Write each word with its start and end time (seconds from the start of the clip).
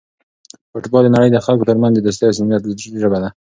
فوټبال 0.71 1.03
د 1.05 1.13
نړۍ 1.15 1.29
د 1.31 1.37
خلکو 1.45 1.67
ترمنځ 1.69 1.93
د 1.95 1.99
دوستۍ 2.05 2.25
او 2.27 2.35
صمیمیت 2.37 2.63
ژبه 3.01 3.17
ده. 3.23 3.29